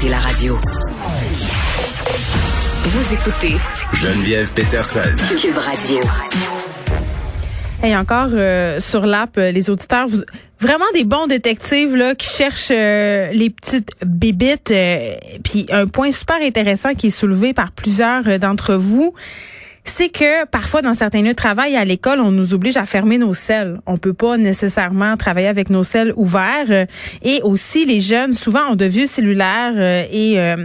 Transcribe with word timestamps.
écoutez 0.00 0.12
la 0.12 0.18
radio. 0.18 0.56
Vous 2.84 3.14
écoutez 3.14 3.56
Geneviève 3.92 4.50
Peterson. 4.54 5.00
Cube 5.38 5.58
Radio. 5.58 6.00
Et 7.84 7.94
encore 7.94 8.30
euh, 8.32 8.80
sur 8.80 9.04
l'app, 9.04 9.36
euh, 9.36 9.50
les 9.50 9.68
auditeurs, 9.68 10.08
vous, 10.08 10.22
vraiment 10.58 10.86
des 10.94 11.04
bons 11.04 11.26
détectives 11.26 11.94
là 11.96 12.14
qui 12.14 12.28
cherchent 12.28 12.70
euh, 12.70 13.30
les 13.32 13.50
petites 13.50 13.90
bébites. 14.04 14.72
Puis 15.44 15.66
un 15.70 15.86
point 15.86 16.12
super 16.12 16.40
intéressant 16.40 16.94
qui 16.94 17.08
est 17.08 17.10
soulevé 17.10 17.52
par 17.52 17.70
plusieurs 17.70 18.38
d'entre 18.38 18.74
vous, 18.76 19.12
c'est 19.84 20.10
que 20.10 20.44
parfois 20.46 20.82
dans 20.82 20.94
certains 20.94 21.22
lieux 21.22 21.30
de 21.30 21.34
travail 21.34 21.76
à 21.76 21.84
l'école, 21.84 22.20
on 22.20 22.30
nous 22.30 22.54
oblige 22.54 22.76
à 22.76 22.84
fermer 22.84 23.18
nos 23.18 23.34
selles. 23.34 23.80
On 23.86 23.96
peut 23.96 24.12
pas 24.12 24.36
nécessairement 24.36 25.16
travailler 25.16 25.48
avec 25.48 25.70
nos 25.70 25.82
selles 25.82 26.12
ouverts. 26.16 26.86
Et 27.22 27.40
aussi, 27.42 27.86
les 27.86 28.00
jeunes, 28.00 28.32
souvent, 28.32 28.72
ont 28.72 28.76
de 28.76 28.84
vieux 28.84 29.06
cellulaires 29.06 29.72
euh, 29.76 30.04
et 30.10 30.38
euh, 30.38 30.56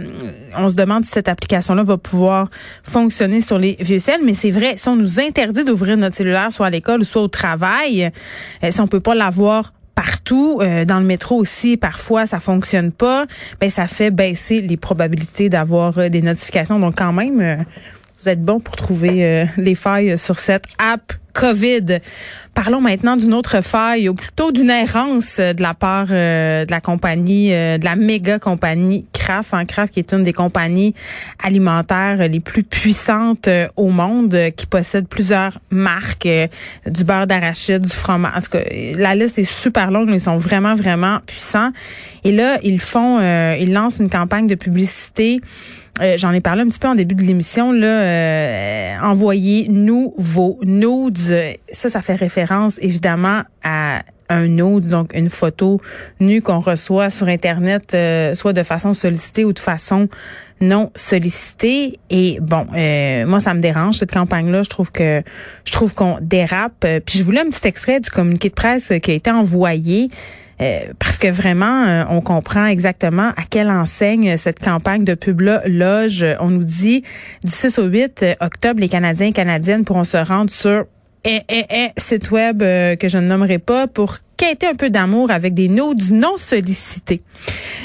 on 0.56 0.68
se 0.68 0.74
demande 0.74 1.04
si 1.04 1.12
cette 1.12 1.28
application-là 1.28 1.82
va 1.82 1.96
pouvoir 1.96 2.48
fonctionner 2.82 3.40
sur 3.40 3.58
les 3.58 3.76
vieux 3.80 3.98
celles. 3.98 4.22
Mais 4.22 4.34
c'est 4.34 4.50
vrai, 4.50 4.74
si 4.76 4.88
on 4.88 4.96
nous 4.96 5.18
interdit 5.18 5.64
d'ouvrir 5.64 5.96
notre 5.96 6.14
cellulaire, 6.14 6.52
soit 6.52 6.66
à 6.66 6.70
l'école 6.70 7.04
soit 7.04 7.22
au 7.22 7.28
travail, 7.28 8.10
euh, 8.62 8.70
si 8.70 8.80
on 8.80 8.86
peut 8.86 9.00
pas 9.00 9.14
l'avoir 9.14 9.72
partout, 9.94 10.60
dans 10.86 10.98
le 10.98 11.06
métro 11.06 11.36
aussi, 11.36 11.78
parfois 11.78 12.26
ça 12.26 12.38
fonctionne 12.38 12.92
pas, 12.92 13.24
ben 13.62 13.70
ça 13.70 13.86
fait 13.86 14.10
baisser 14.10 14.60
les 14.60 14.76
probabilités 14.76 15.48
d'avoir 15.48 16.10
des 16.10 16.20
notifications. 16.20 16.78
Donc 16.78 16.96
quand 16.98 17.14
même, 17.14 17.64
vous 18.26 18.32
êtes 18.32 18.44
bon 18.44 18.58
pour 18.58 18.74
trouver 18.74 19.24
euh, 19.24 19.44
les 19.56 19.76
failles 19.76 20.18
sur 20.18 20.40
cette 20.40 20.64
app 20.78 21.12
COVID. 21.32 22.00
Parlons 22.54 22.80
maintenant 22.80 23.16
d'une 23.16 23.34
autre 23.34 23.60
faille, 23.60 24.08
ou 24.08 24.14
plutôt 24.14 24.50
d'une 24.50 24.70
errance 24.70 25.36
de 25.38 25.62
la 25.62 25.74
part 25.74 26.08
euh, 26.10 26.64
de 26.64 26.70
la 26.72 26.80
compagnie, 26.80 27.54
euh, 27.54 27.78
de 27.78 27.84
la 27.84 27.94
méga 27.94 28.40
compagnie 28.40 29.04
Kraft, 29.12 29.54
hein, 29.54 29.64
Kraft 29.64 29.92
qui 29.92 30.00
est 30.00 30.12
une 30.12 30.24
des 30.24 30.32
compagnies 30.32 30.92
alimentaires 31.40 32.26
les 32.26 32.40
plus 32.40 32.64
puissantes 32.64 33.48
au 33.76 33.90
monde, 33.90 34.36
qui 34.56 34.66
possède 34.66 35.06
plusieurs 35.06 35.60
marques, 35.70 36.28
du 36.86 37.04
beurre 37.04 37.28
d'arachide, 37.28 37.82
du 37.82 37.92
fromage. 37.92 38.44
La 38.96 39.14
liste 39.14 39.38
est 39.38 39.44
super 39.44 39.92
longue, 39.92 40.08
mais 40.08 40.16
ils 40.16 40.20
sont 40.20 40.38
vraiment, 40.38 40.74
vraiment 40.74 41.18
puissants. 41.26 41.70
Et 42.24 42.32
là, 42.32 42.58
ils 42.64 42.80
font, 42.80 43.20
ils 43.20 43.72
lancent 43.72 44.00
une 44.00 44.10
campagne 44.10 44.48
de 44.48 44.56
publicité 44.56 45.40
euh, 46.00 46.16
j'en 46.16 46.32
ai 46.32 46.40
parlé 46.40 46.62
un 46.62 46.68
petit 46.68 46.78
peu 46.78 46.88
en 46.88 46.94
début 46.94 47.14
de 47.14 47.22
l'émission, 47.22 47.72
là, 47.72 47.86
euh, 47.86 48.96
envoyez-nous 49.02 50.14
vos 50.18 50.58
nudes. 50.62 51.56
Ça, 51.72 51.88
ça 51.88 52.02
fait 52.02 52.14
référence 52.14 52.78
évidemment 52.82 53.42
à 53.62 54.02
un 54.28 54.48
nude, 54.48 54.88
donc 54.88 55.14
une 55.14 55.30
photo 55.30 55.80
nue 56.20 56.42
qu'on 56.42 56.58
reçoit 56.58 57.10
sur 57.10 57.28
Internet, 57.28 57.94
euh, 57.94 58.34
soit 58.34 58.52
de 58.52 58.62
façon 58.62 58.92
sollicitée 58.92 59.44
ou 59.44 59.52
de 59.52 59.58
façon 59.58 60.08
non 60.60 60.90
sollicitée. 60.96 61.98
Et 62.10 62.38
bon, 62.40 62.66
moi, 63.26 63.40
ça 63.40 63.54
me 63.54 63.60
dérange 63.60 63.98
cette 63.98 64.12
campagne-là. 64.12 64.62
Je 64.64 64.70
trouve 64.70 64.90
que 64.90 65.22
je 65.64 65.72
trouve 65.72 65.94
qu'on 65.94 66.18
dérape. 66.20 66.86
Puis 67.06 67.18
je 67.18 67.24
voulais 67.24 67.40
un 67.40 67.50
petit 67.50 67.68
extrait 67.68 68.00
du 68.00 68.10
communiqué 68.10 68.48
de 68.48 68.54
presse 68.54 68.92
qui 69.02 69.10
a 69.10 69.14
été 69.14 69.30
envoyé. 69.30 70.08
Euh, 70.60 70.92
parce 70.98 71.18
que 71.18 71.28
vraiment, 71.28 71.84
euh, 71.86 72.04
on 72.08 72.20
comprend 72.20 72.66
exactement 72.66 73.28
à 73.36 73.42
quelle 73.48 73.68
enseigne 73.68 74.36
cette 74.36 74.58
campagne 74.58 75.04
de 75.04 75.14
pub-là 75.14 75.62
loge. 75.66 76.24
On 76.40 76.48
nous 76.48 76.64
dit 76.64 77.02
du 77.44 77.50
6 77.50 77.78
au 77.78 77.84
8 77.84 78.24
octobre, 78.40 78.80
les 78.80 78.88
Canadiens 78.88 79.28
et 79.28 79.32
Canadiennes 79.32 79.84
pourront 79.84 80.04
se 80.04 80.16
rendre 80.16 80.50
sur 80.50 80.86
un, 81.26 81.88
site 81.96 82.30
web 82.30 82.62
euh, 82.62 82.96
que 82.96 83.08
je 83.08 83.18
ne 83.18 83.26
nommerai 83.26 83.58
pas 83.58 83.86
pour 83.86 84.18
quêter 84.36 84.66
un 84.66 84.74
peu 84.74 84.90
d'amour 84.90 85.30
avec 85.30 85.54
des 85.54 85.68
notes 85.68 86.10
non 86.10 86.36
sollicités 86.36 87.22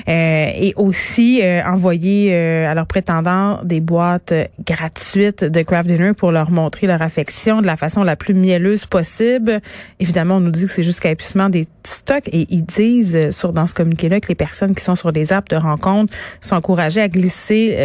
euh, 0.08 0.52
et 0.54 0.74
aussi 0.76 1.42
euh, 1.42 1.62
envoyer 1.64 2.34
euh, 2.34 2.70
à 2.70 2.74
leurs 2.74 2.88
prétendants 2.88 3.60
des 3.64 3.80
boîtes 3.80 4.34
gratuites 4.66 5.44
de 5.44 5.62
craft 5.62 5.88
dinner 5.88 6.14
pour 6.14 6.32
leur 6.32 6.52
montrer 6.52 6.88
leur 6.88 7.02
affection 7.02 7.62
de 7.62 7.66
la 7.66 7.78
façon 7.78 8.04
la 8.04 8.16
plus 8.16 8.34
mielleuse 8.34 8.86
possible. 8.86 9.62
Évidemment, 10.00 10.38
on 10.38 10.40
nous 10.42 10.52
dit 10.52 10.66
que 10.66 10.72
c'est 10.72 10.84
jusqu'à 10.84 11.12
épuisement 11.12 11.50
des 11.50 11.66
stocks 11.84 12.28
et 12.28 12.48
ils 12.50 12.66
disent 12.66 13.30
sur 13.32 13.54
dans 13.54 13.68
ce 13.68 13.74
communiqué-là 13.74 14.20
que 14.20 14.28
les 14.28 14.36
personnes 14.36 14.76
qui 14.76 14.84
sont 14.84 14.96
sur 14.96 15.12
des 15.12 15.34
apps 15.34 15.50
de 15.50 15.56
rencontre 15.56 16.14
sont 16.42 16.56
encouragées 16.56 17.02
à 17.02 17.08
glisser, 17.08 17.78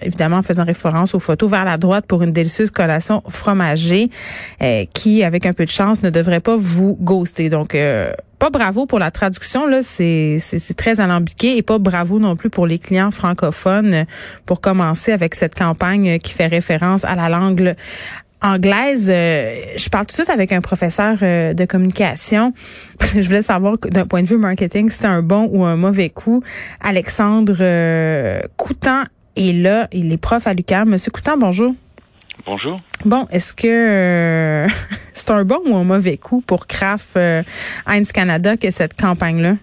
évidemment 0.00 0.38
en 0.38 0.42
faisant 0.42 0.64
référence 0.64 1.14
aux 1.14 1.20
photos 1.20 1.50
vers 1.50 1.64
la 1.64 1.76
droite 1.76 2.06
pour 2.06 2.22
une 2.22 2.32
délicieuse 2.32 2.70
collation 2.70 3.22
fromagée 3.28 4.10
qui, 4.92 5.22
avec 5.22 5.46
un 5.46 5.52
peu 5.52 5.64
de 5.64 5.70
chance, 5.70 6.02
ne 6.02 6.10
devrait 6.10 6.40
pas 6.40 6.56
vous 6.56 6.96
ghoster. 7.00 7.48
Donc 7.48 7.76
pas 8.38 8.50
bravo 8.50 8.86
pour 8.86 8.98
la 8.98 9.10
traduction 9.10 9.66
là, 9.66 9.80
c'est 9.82 10.38
très 10.76 11.00
alambiqué 11.00 11.56
et 11.56 11.62
pas 11.62 11.78
bravo 11.78 12.18
non 12.18 12.36
plus 12.36 12.50
pour 12.50 12.66
les 12.66 12.78
clients 12.78 13.10
francophones 13.10 14.06
pour 14.44 14.60
commencer 14.60 15.12
avec 15.12 15.34
cette 15.34 15.54
campagne 15.54 16.18
qui 16.18 16.32
fait 16.32 16.46
référence 16.46 17.04
à 17.04 17.14
la 17.14 17.28
langue 17.28 17.74
anglaise. 18.44 19.08
Euh, 19.10 19.56
je 19.76 19.88
parle 19.88 20.06
tout 20.06 20.12
de 20.12 20.22
suite 20.22 20.30
avec 20.30 20.52
un 20.52 20.60
professeur 20.60 21.16
euh, 21.22 21.54
de 21.54 21.64
communication 21.64 22.52
parce 22.98 23.12
que 23.12 23.22
je 23.22 23.26
voulais 23.26 23.42
savoir 23.42 23.78
d'un 23.78 24.06
point 24.06 24.22
de 24.22 24.28
vue 24.28 24.36
marketing 24.36 24.90
c'était 24.90 25.06
un 25.06 25.22
bon 25.22 25.48
ou 25.50 25.64
un 25.64 25.76
mauvais 25.76 26.10
coup. 26.10 26.42
Alexandre 26.80 27.56
euh, 27.60 28.40
Coutan 28.56 29.04
est 29.36 29.52
là, 29.52 29.88
il 29.92 30.12
est 30.12 30.18
prof 30.18 30.46
à 30.46 30.54
l'UQAM. 30.54 30.88
Monsieur 30.90 31.10
Coutan, 31.10 31.36
bonjour. 31.38 31.74
Bonjour. 32.46 32.80
Bon, 33.06 33.26
est-ce 33.30 33.54
que 33.54 33.66
euh, 33.66 34.68
c'est 35.14 35.30
un 35.30 35.44
bon 35.44 35.60
ou 35.66 35.76
un 35.76 35.84
mauvais 35.84 36.18
coup 36.18 36.42
pour 36.46 36.66
Kraft 36.66 37.16
euh, 37.16 37.42
Heinz 37.86 38.12
Canada 38.12 38.56
que 38.56 38.70
cette 38.70 39.00
campagne-là? 39.00 39.54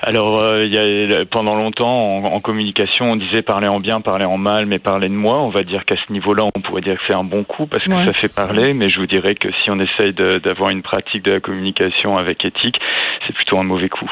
Alors, 0.00 0.38
euh, 0.38 0.60
il 0.62 0.72
y 0.72 1.14
a, 1.14 1.24
pendant 1.24 1.54
longtemps, 1.56 2.18
en, 2.24 2.40
communication, 2.40 3.10
on 3.10 3.16
disait 3.16 3.40
parler 3.40 3.66
en 3.66 3.80
bien, 3.80 4.00
parler 4.00 4.26
en 4.26 4.36
mal, 4.36 4.66
mais 4.66 4.78
parler 4.78 5.08
de 5.08 5.14
moi. 5.14 5.40
On 5.40 5.48
va 5.48 5.64
dire 5.64 5.84
qu'à 5.84 5.96
ce 5.96 6.12
niveau-là, 6.12 6.44
on 6.54 6.60
pourrait 6.60 6.82
dire 6.82 6.96
que 6.96 7.02
c'est 7.08 7.16
un 7.16 7.24
bon 7.24 7.44
coup 7.44 7.66
parce 7.66 7.82
que 7.82 7.90
ça 7.90 8.12
fait 8.12 8.32
parler, 8.32 8.74
mais 8.74 8.90
je 8.90 9.00
vous 9.00 9.06
dirais 9.06 9.34
que 9.34 9.48
si 9.64 9.70
on 9.70 9.80
essaye 9.80 10.12
d'avoir 10.12 10.70
une 10.70 10.82
pratique 10.82 11.24
de 11.24 11.32
la 11.32 11.40
communication 11.40 12.16
avec 12.16 12.44
éthique, 12.44 12.78
c'est 13.26 13.32
plutôt 13.32 13.58
un 13.58 13.64
mauvais 13.64 13.88
coup. 13.88 14.10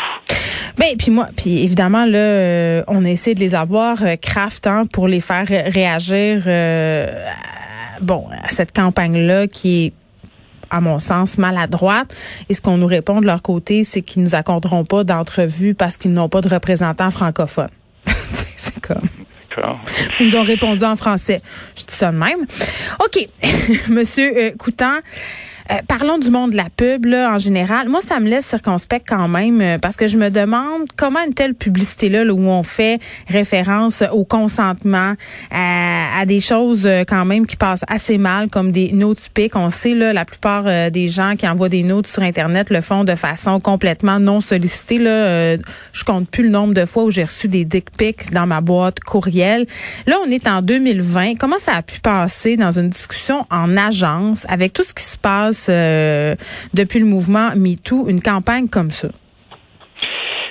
Ben, 0.78 0.96
puis 0.98 1.10
moi, 1.10 1.28
puis 1.36 1.62
évidemment, 1.62 2.04
là, 2.04 2.18
euh, 2.18 2.82
on 2.88 3.04
essaie 3.04 3.34
de 3.34 3.40
les 3.40 3.54
avoir, 3.54 4.02
euh, 4.02 4.16
Kraft, 4.20 4.66
hein, 4.66 4.84
pour 4.92 5.06
les 5.08 5.20
faire 5.20 5.46
réagir, 5.46 6.42
bon, 8.00 8.26
à 8.30 8.48
cette 8.48 8.72
campagne-là 8.72 9.46
qui 9.46 9.86
est 9.86 9.92
à 10.70 10.80
mon 10.80 10.98
sens, 10.98 11.38
maladroite. 11.38 12.12
Et 12.48 12.54
ce 12.54 12.60
qu'on 12.60 12.78
nous 12.78 12.86
répond 12.86 13.20
de 13.20 13.26
leur 13.26 13.42
côté, 13.42 13.84
c'est 13.84 14.02
qu'ils 14.02 14.22
nous 14.22 14.34
accorderont 14.34 14.84
pas 14.84 15.04
d'entrevue 15.04 15.74
parce 15.74 15.96
qu'ils 15.96 16.12
n'ont 16.12 16.28
pas 16.28 16.40
de 16.40 16.48
représentants 16.48 17.10
francophones. 17.10 17.68
c'est 18.56 18.80
comme. 18.80 19.08
Ils 20.18 20.26
nous 20.26 20.36
ont 20.36 20.42
répondu 20.42 20.82
en 20.84 20.96
français. 20.96 21.40
Je 21.76 21.84
dis 21.84 21.94
ça 21.94 22.10
de 22.10 22.16
même. 22.16 22.40
OK. 23.00 23.28
Monsieur 23.88 24.32
euh, 24.36 24.50
Coutant, 24.58 24.98
euh, 25.70 25.76
parlons 25.88 26.18
du 26.18 26.30
monde 26.30 26.50
de 26.50 26.56
la 26.56 26.68
pub 26.74 27.06
là, 27.06 27.32
en 27.32 27.38
général. 27.38 27.88
Moi, 27.88 28.00
ça 28.02 28.20
me 28.20 28.28
laisse 28.28 28.44
circonspect 28.44 29.06
quand 29.08 29.28
même 29.28 29.60
euh, 29.62 29.78
parce 29.78 29.96
que 29.96 30.06
je 30.06 30.18
me 30.18 30.28
demande 30.28 30.88
comment 30.96 31.20
une 31.26 31.32
telle 31.32 31.54
publicité-là 31.54 32.24
où 32.32 32.40
on 32.40 32.62
fait 32.62 33.00
référence 33.28 34.02
au 34.12 34.24
consentement, 34.24 35.14
à, 35.50 36.26
des 36.26 36.40
choses 36.40 36.86
euh, 36.86 37.04
quand 37.06 37.24
même 37.24 37.46
qui 37.46 37.56
passent 37.56 37.84
assez 37.88 38.18
mal, 38.18 38.50
comme 38.50 38.72
des 38.72 38.92
notes 38.92 39.18
typiques. 39.18 39.56
On 39.56 39.70
sait, 39.70 39.94
là, 39.94 40.12
la 40.12 40.24
plupart 40.24 40.64
des 40.90 41.08
gens 41.08 41.34
qui 41.36 41.48
envoient 41.48 41.68
des 41.68 41.82
notes 41.82 42.06
sur 42.06 42.22
Internet 42.22 42.70
le 42.70 42.80
font 42.80 43.04
de 43.04 43.14
façon 43.14 43.60
complètement 43.60 44.18
non 44.18 44.40
sollicitée. 44.40 44.98
Là. 44.98 45.56
je 45.92 46.04
compte 46.04 46.28
plus 46.28 46.44
le 46.44 46.50
nombre 46.50 46.74
de 46.74 46.84
fois 46.84 47.04
où 47.04 47.10
j'ai 47.10 47.24
reçu 47.24 47.48
des 47.48 47.64
dick 47.64 47.90
pics 47.90 48.30
dans 48.32 48.46
ma 48.46 48.60
boîte 48.60 49.00
courriel. 49.00 49.66
Là, 50.06 50.16
on 50.26 50.30
est 50.30 50.46
en 50.46 50.62
2020. 50.62 51.34
Comment 51.38 51.58
ça 51.58 51.76
a 51.76 51.82
pu 51.82 52.00
passer 52.00 52.56
dans 52.56 52.72
une 52.78 52.88
discussion 52.88 53.46
en 53.50 53.76
agence 53.76 54.46
avec 54.48 54.72
tout 54.72 54.82
ce 54.82 54.94
qui 54.94 55.04
se 55.04 55.16
passe 55.16 55.53
euh, 55.68 56.34
depuis 56.72 56.98
le 56.98 57.06
mouvement 57.06 57.54
MeToo, 57.56 58.08
une 58.08 58.20
campagne 58.20 58.68
comme 58.68 58.90
ça? 58.90 59.08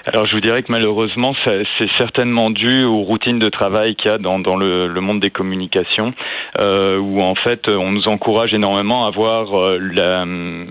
Alors 0.06 0.25
je 0.25 0.34
vous 0.36 0.41
dirais 0.41 0.64
que 0.64 0.72
malheureusement, 0.72 1.34
c'est 1.46 1.90
certainement 1.97 2.50
dû 2.50 2.84
aux 2.84 3.03
routines 3.03 3.40
de 3.40 3.48
travail 3.48 3.95
qu'il 3.95 4.12
y 4.12 4.13
a 4.13 4.18
dans, 4.18 4.38
dans 4.38 4.57
le, 4.57 4.88
le, 4.88 5.01
monde 5.01 5.22
des 5.22 5.30
communications, 5.30 6.13
euh, 6.60 6.98
où 6.98 7.22
en 7.22 7.36
fait 7.36 7.69
on 7.69 7.94
nous 7.94 8.10
encourage 8.10 8.54
énormément 8.54 9.07
à 9.07 9.12
voir 9.12 9.57
euh, 9.57 9.80
la, 9.80 10.25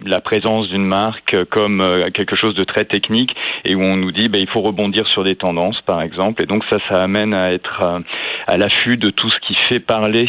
la, 0.04 0.20
présence 0.20 0.68
d'une 0.68 0.84
marque 0.84 1.34
comme 1.46 1.80
euh, 1.80 2.10
quelque 2.10 2.36
chose 2.36 2.54
de 2.54 2.64
très 2.64 2.84
technique 2.84 3.34
et 3.64 3.74
où 3.74 3.80
on 3.80 3.96
nous 3.96 4.12
dit 4.12 4.28
ben, 4.28 4.38
il 4.38 4.48
faut 4.50 4.60
rebondir 4.60 5.08
sur 5.08 5.24
des 5.24 5.34
tendances 5.34 5.80
par 5.86 6.02
exemple 6.02 6.42
et 6.42 6.46
donc 6.46 6.62
ça 6.68 6.76
ça 6.90 7.02
amène 7.02 7.32
à 7.32 7.54
être 7.54 7.80
euh, 7.82 8.00
à, 8.46 8.58
l'affût 8.58 8.98
de 8.98 9.08
tout 9.08 9.30
ce 9.30 9.38
qui 9.38 9.54
fait 9.66 9.80
parler 9.80 10.28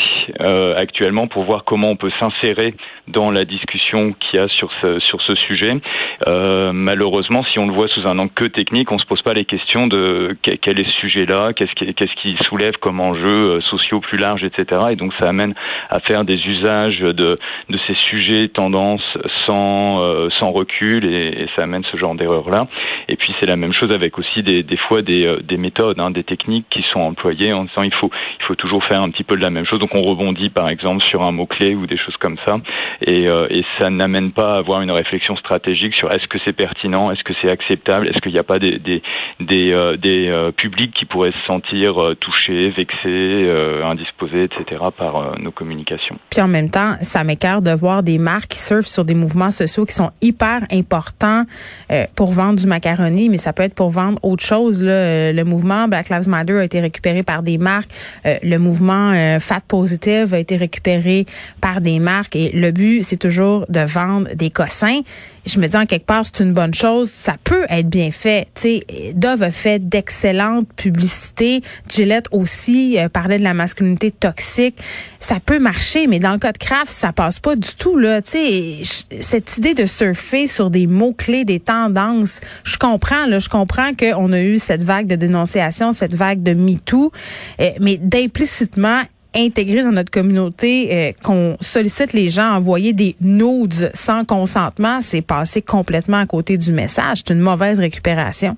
actuellement 0.78 1.28
pour 1.28 1.44
voir 1.44 1.66
comment 1.66 1.90
on 1.90 1.98
peut 1.98 2.12
s'insérer 2.22 2.74
dans 3.10 3.32
la 3.32 3.44
discussion 3.44 4.14
qu'il 4.14 4.40
y 4.40 4.42
a 4.42 4.48
sur 4.48 4.70
ce 4.82 5.00
sur 5.00 5.22
ce 5.22 5.36
sujet. 5.36 5.74
malheureusement, 6.28 7.44
si 7.52 7.60
on 7.60 7.68
le 7.68 7.74
voit 7.74 7.90
sous 7.90 8.08
un 8.08 8.18
angle 8.18 8.32
que 8.34 8.46
technique, 8.46 8.93
qu'on 8.94 9.00
se 9.00 9.06
pose 9.06 9.22
pas 9.24 9.34
les 9.34 9.46
questions 9.46 9.88
de 9.88 10.38
quel 10.42 10.80
est 10.80 10.86
ce 10.86 11.00
sujet-là, 11.02 11.54
qu'est-ce 11.54 11.74
qui, 11.74 11.92
qu'est-ce 11.94 12.14
qui 12.22 12.36
soulève 12.44 12.74
comme 12.80 13.00
enjeux 13.00 13.60
sociaux 13.62 14.00
plus 14.00 14.20
larges, 14.20 14.44
etc. 14.44 14.82
Et 14.92 14.96
donc 14.96 15.14
ça 15.20 15.30
amène 15.30 15.56
à 15.90 16.00
faire 16.00 16.24
des 16.26 16.36
usages 16.36 17.00
de, 17.00 17.14
de 17.14 17.80
ces 17.88 17.96
sujets, 18.10 18.50
tendances 18.50 19.02
sans, 19.48 20.30
sans 20.40 20.52
recul 20.52 21.06
et, 21.06 21.48
ça 21.56 21.64
amène 21.64 21.84
ce 21.92 21.98
genre 21.98 22.16
d'erreur-là. 22.16 22.68
Et 23.10 23.16
puis 23.16 23.34
c'est 23.40 23.48
la 23.48 23.56
même 23.56 23.74
chose 23.74 23.92
avec 23.92 24.18
aussi 24.18 24.44
des, 24.44 24.64
des 24.64 24.78
fois 24.78 25.02
des, 25.02 25.38
des 25.44 25.58
méthodes, 25.58 26.00
hein, 26.00 26.12
des 26.12 26.24
techniques 26.24 26.66
qui 26.70 26.84
sont 26.92 27.02
employées 27.02 27.54
en 27.54 27.66
disant 27.66 27.84
il 27.84 27.94
faut, 27.94 28.12
il 28.40 28.46
faut 28.46 28.56
toujours 28.56 28.84
faire 28.86 29.02
un 29.02 29.10
petit 29.10 29.24
peu 29.24 29.36
de 29.36 29.42
la 29.42 29.50
même 29.50 29.66
chose. 29.66 29.80
Donc 29.80 29.92
on 29.94 30.02
rebondit 30.02 30.50
par 30.50 30.70
exemple 30.70 31.04
sur 31.04 31.24
un 31.24 31.32
mot-clé 31.32 31.76
ou 31.76 31.88
des 31.88 31.98
choses 31.98 32.18
comme 32.18 32.38
ça. 32.46 32.58
Et, 33.06 33.24
et 33.26 33.66
ça 33.80 33.90
n'amène 33.90 34.32
pas 34.32 34.56
à 34.56 34.58
avoir 34.58 34.82
une 34.82 34.92
réflexion 34.92 35.36
stratégique 35.38 35.94
sur 35.96 36.12
est-ce 36.12 36.28
que 36.28 36.38
c'est 36.46 36.54
pertinent, 36.54 37.12
est-ce 37.12 37.24
que 37.24 37.34
c'est 37.42 37.52
acceptable, 37.52 38.08
est-ce 38.08 38.20
qu'il 38.20 38.32
n'y 38.32 38.40
a 38.40 38.44
pas 38.44 38.60
des, 38.60 38.80
des, 38.84 39.02
des, 39.40 39.72
euh, 39.72 39.98
des 39.98 40.28
euh, 40.28 40.52
publics 40.52 40.94
qui 40.94 41.06
pourraient 41.06 41.32
se 41.32 41.52
sentir 41.52 42.02
euh, 42.02 42.16
touchés, 42.16 42.70
vexés, 42.70 43.50
indisposés, 43.84 44.44
etc. 44.44 44.82
par 44.98 45.40
nos 45.40 45.52
communications. 45.52 46.18
Puis 46.30 46.42
en 46.42 46.48
même 46.48 46.70
temps, 46.70 46.96
ça 47.02 47.24
m'écœure 47.24 47.62
de 47.62 47.72
voir 47.72 48.04
des 48.04 48.18
marques 48.18 48.50
qui 48.50 48.60
surfent 48.60 48.88
sur 48.88 49.06
des 49.06 49.14
mouvements 49.14 49.52
sociaux 49.52 49.86
qui 49.86 49.94
sont 49.94 50.12
hyper 50.22 50.62
importants 50.72 51.44
pour 52.16 52.32
vendre 52.32 52.60
du 52.60 52.68
macaroni, 52.68 53.30
mais 53.30 53.38
ça 53.38 53.54
peut 53.54 53.64
être 53.64 53.76
pour 53.76 53.90
vendre 53.90 54.20
autre 54.24 54.44
chose. 54.44 54.82
Là. 54.82 55.32
Le 55.32 55.44
mouvement 55.44 55.88
Black 55.88 56.10
Lives 56.10 56.30
Matter 56.30 56.60
a 56.60 56.64
été 56.64 56.80
récupéré 56.80 57.24
par 57.24 57.44
des 57.44 57.58
marques. 57.58 57.92
le 58.26 58.58
mouvement 58.58 59.14
Fat 59.40 59.62
Positive 59.68 60.34
a 60.34 60.40
été 60.40 60.56
récupéré 60.56 61.26
par 61.62 61.82
des 61.82 62.00
marques. 62.00 62.36
Et 62.36 62.52
le 62.52 62.72
but, 62.72 63.04
c'est 63.04 63.18
toujours 63.18 63.66
de 63.70 63.82
vendre 63.82 64.30
des 64.36 64.50
cossins 64.50 65.02
je 65.46 65.60
me 65.60 65.68
dis 65.68 65.78
en 65.78 65.86
quelque 65.86 66.06
part 66.06 66.24
c'est 66.26 66.44
une 66.44 66.54
bonne 66.54 66.74
chose. 66.74 67.10
Ça 67.10 67.36
peut 67.44 67.66
être 67.70 67.90
bien 67.90 68.12
fait. 68.12 68.48
Sais, 68.56 68.86
Dove 69.16 69.44
a 69.44 69.52
fait 69.52 69.80
d'excellentes 69.88 70.72
publicités. 70.74 71.62
Gillette 71.90 72.28
aussi 72.32 72.98
euh, 72.98 73.10
parlait 73.10 73.40
de 73.40 73.44
la 73.44 73.54
masculinité 73.54 74.12
toxique. 74.12 74.78
Ça 75.20 75.40
peut 75.40 75.60
marcher, 75.60 76.08
mais 76.08 76.20
dans 76.20 76.34
le 76.34 76.40
cas 76.40 76.52
de 76.52 76.58
Kraft, 76.58 76.92
ça 76.92 77.14
passe 77.14 77.40
pas 77.40 77.56
du 77.56 77.70
tout 77.78 77.98
là. 77.98 78.22
Sais, 78.24 78.82
cette 79.20 79.58
idée 79.58 79.74
de 79.74 79.86
surfer 79.86 80.48
sur 80.48 80.70
des 80.70 80.88
mots 80.88 81.14
clés, 81.14 81.46
des 81.46 81.60
tendances, 81.60 82.42
je 82.64 82.78
comprends 82.78 83.24
je 83.40 83.50
comprends 83.50 83.92
qu'on 83.94 84.32
a 84.32 84.42
eu 84.42 84.58
cette 84.58 84.84
vague 84.84 85.08
de 85.08 85.16
dénonciation, 85.16 85.92
cette 85.92 86.16
vague 86.16 86.44
de 86.44 86.54
MeToo, 86.54 87.12
euh, 87.60 87.70
mais 87.80 87.98
d'implicitement 87.98 89.02
intégrer 89.36 89.84
dans 89.84 89.92
notre 89.92 90.12
communauté 90.12 90.90
euh, 90.92 91.12
qu'on 91.24 91.58
sollicite 91.62 92.14
les 92.14 92.30
gens 92.30 92.54
à 92.54 92.58
envoyer 92.58 92.94
des 92.94 93.16
nudes 93.22 93.92
sans 93.94 94.26
consentement, 94.26 95.02
c'est 95.02 95.22
passer 95.22 95.62
complètement 95.62 96.18
à 96.18 96.26
côté 96.26 96.58
du 96.58 96.72
message. 96.72 97.20
C'est 97.26 97.34
une 97.34 97.40
mauvaise 97.40 97.80
récupération. 97.80 98.56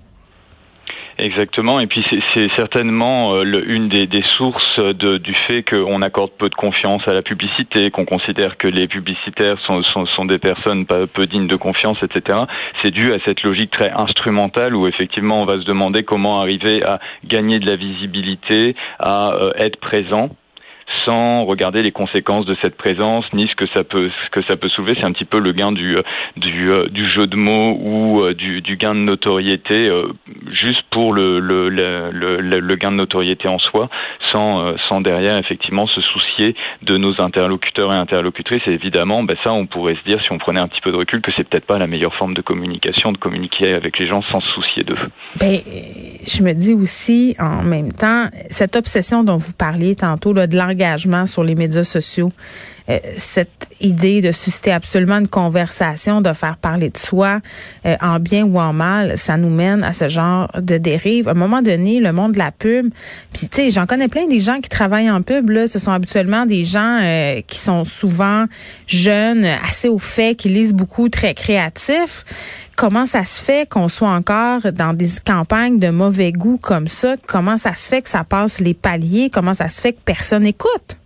Exactement, 1.17 1.79
et 1.79 1.87
puis 1.87 2.03
c'est 2.33 2.49
certainement 2.57 3.35
euh, 3.35 3.63
une 3.67 3.87
des, 3.87 4.05
des 4.05 4.23
sources 4.35 4.79
de, 4.79 5.17
du 5.17 5.33
fait 5.47 5.63
qu'on 5.63 6.01
accorde 6.01 6.31
peu 6.37 6.49
de 6.49 6.55
confiance 6.55 7.07
à 7.07 7.13
la 7.13 7.21
publicité, 7.21 7.89
qu'on 7.89 8.03
considère 8.03 8.57
que 8.57 8.67
les 8.67 8.87
publicitaires 8.87 9.57
sont, 9.65 9.81
sont, 9.83 10.05
sont, 10.07 10.25
des 10.25 10.39
personnes 10.39 10.85
pas 10.85 11.07
peu 11.07 11.25
dignes 11.25 11.47
de 11.47 11.55
confiance, 11.55 11.97
etc. 12.03 12.39
C'est 12.83 12.91
dû 12.91 13.13
à 13.13 13.17
cette 13.23 13.43
logique 13.43 13.71
très 13.71 13.91
instrumentale 13.91 14.75
où 14.75 14.87
effectivement 14.87 15.39
on 15.39 15.45
va 15.45 15.57
se 15.57 15.65
demander 15.65 16.03
comment 16.03 16.41
arriver 16.41 16.85
à 16.85 16.99
gagner 17.23 17.59
de 17.59 17.69
la 17.69 17.77
visibilité, 17.77 18.75
à 18.99 19.35
euh, 19.35 19.53
être 19.55 19.79
présent 19.79 20.31
sans 21.05 21.45
regarder 21.45 21.81
les 21.81 21.91
conséquences 21.91 22.45
de 22.45 22.55
cette 22.61 22.75
présence 22.75 23.25
ni 23.33 23.47
ce 23.47 23.55
que 23.55 23.67
ça 23.67 23.83
peut 23.83 24.69
soulever. 24.69 24.95
C'est 24.99 25.05
un 25.05 25.13
petit 25.13 25.25
peu 25.25 25.39
le 25.39 25.51
gain 25.51 25.71
du 25.71 25.95
euh, 25.95 26.87
du 26.89 27.09
jeu 27.09 27.27
de 27.27 27.35
mots 27.35 27.77
ou 27.79 28.21
euh, 28.21 28.33
du, 28.33 28.77
gain 28.77 28.93
de 28.93 28.99
notoriété 28.99 29.89
euh, 29.89 30.07
juste 30.51 30.83
pour 30.91 31.13
le 31.13 32.75
gain 32.75 32.91
de 32.91 32.97
notoriété 32.97 33.47
en 33.47 33.59
soi, 33.59 33.89
sans 34.31 35.01
derrière 35.01 35.37
effectivement 35.37 35.87
se 35.87 36.01
soucier 36.01 36.55
de 36.81 36.97
nos 36.97 37.21
interlocuteurs 37.21 37.93
et 37.93 37.97
interlocutrices. 37.97 38.67
Évidemment, 38.67 39.23
ben 39.23 39.37
ça, 39.43 39.53
on 39.53 39.65
pourrait 39.65 39.95
se 39.95 40.09
dire 40.09 40.21
si 40.21 40.31
on 40.31 40.37
prenait 40.37 40.59
un 40.59 40.67
petit 40.67 40.81
peu 40.81 40.91
de 40.91 40.97
recul 40.97 41.21
que 41.21 41.31
c'est 41.35 41.47
peut-être 41.47 41.65
pas 41.65 41.77
la 41.77 41.87
meilleure 41.87 42.15
forme 42.15 42.33
de 42.33 42.41
communication, 42.41 43.11
de 43.11 43.17
communiquer 43.17 43.73
avec 43.73 43.97
les 43.99 44.07
gens 44.07 44.21
sans 44.31 44.41
se 44.41 44.47
soucier 44.51 44.83
d'eux. 44.83 44.97
Ben, 45.39 45.57
je 46.27 46.43
me 46.43 46.53
dis 46.53 46.73
aussi 46.73 47.35
en 47.39 47.63
même 47.63 47.91
temps 47.91 48.27
cette 48.49 48.75
obsession 48.75 49.23
dont 49.23 49.37
vous 49.37 49.53
parliez 49.53 49.95
tantôt 49.95 50.33
de 50.33 50.55
sur 51.25 51.43
les 51.43 51.55
médias 51.55 51.83
sociaux. 51.83 52.31
Euh, 52.87 52.99
cette 53.17 53.67
idée 53.81 54.21
de 54.21 54.31
susciter 54.31 54.71
absolument 54.71 55.17
une 55.17 55.27
conversation, 55.27 56.21
de 56.21 56.33
faire 56.33 56.57
parler 56.57 56.89
de 56.89 56.97
soi 56.97 57.39
euh, 57.85 57.95
en 57.99 58.19
bien 58.19 58.45
ou 58.45 58.59
en 58.59 58.73
mal, 58.73 59.17
ça 59.17 59.37
nous 59.37 59.49
mène 59.49 59.83
à 59.83 59.91
ce 59.91 60.07
genre 60.07 60.49
de 60.59 60.77
dérive. 60.77 61.27
À 61.27 61.31
un 61.31 61.35
moment 61.35 61.63
donné, 61.63 61.99
le 61.99 62.13
monde 62.13 62.33
de 62.33 62.37
la 62.37 62.51
pub, 62.51 62.91
puis 63.33 63.47
tu 63.47 63.55
sais, 63.55 63.71
j'en 63.71 63.87
connais 63.87 64.07
plein 64.07 64.27
des 64.27 64.39
gens 64.39 64.59
qui 64.61 64.69
travaillent 64.69 65.09
en 65.09 65.23
pub 65.23 65.49
là, 65.49 65.67
ce 65.67 65.79
sont 65.79 65.91
habituellement 65.91 66.45
des 66.45 66.63
gens 66.63 66.99
euh, 67.01 67.41
qui 67.47 67.57
sont 67.57 67.85
souvent 67.85 68.45
jeunes, 68.85 69.45
assez 69.67 69.89
au 69.89 69.99
fait, 69.99 70.35
qui 70.35 70.49
lisent 70.49 70.73
beaucoup, 70.73 71.09
très 71.09 71.33
créatifs. 71.33 72.23
Comment 72.75 73.05
ça 73.05 73.23
se 73.23 73.41
fait 73.41 73.67
qu'on 73.67 73.87
soit 73.87 74.09
encore 74.09 74.71
dans 74.73 74.93
des 74.93 75.09
campagnes 75.25 75.79
de 75.79 75.89
mauvais 75.89 76.33
goût 76.33 76.59
comme 76.61 76.87
ça? 76.87 77.15
Comment 77.25 77.57
ça 77.57 77.73
se 77.73 77.87
fait 77.87 78.01
que 78.01 78.09
ça 78.09 78.23
passe 78.23 78.59
les 78.59 78.73
paliers? 78.73 79.31
Comment 79.33 79.53
ça 79.53 79.69
se 79.69 79.81
fait 79.81 79.93
que 79.93 79.99
personne 80.03 80.43
n'écoute? 80.43 80.97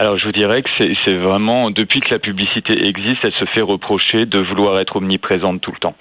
Alors 0.00 0.16
je 0.16 0.24
vous 0.26 0.32
dirais 0.32 0.62
que 0.62 0.68
c'est 1.04 1.14
vraiment 1.16 1.70
depuis 1.70 2.00
que 2.00 2.10
la 2.12 2.20
publicité 2.20 2.86
existe, 2.86 3.18
elle 3.24 3.32
se 3.32 3.44
fait 3.46 3.62
reprocher 3.62 4.26
de 4.26 4.38
vouloir 4.38 4.80
être 4.80 4.94
omniprésente 4.94 5.60
tout 5.60 5.72
le 5.72 5.78
temps. 5.78 5.94